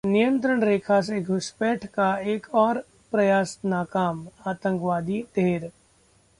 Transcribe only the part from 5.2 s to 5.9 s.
ढेर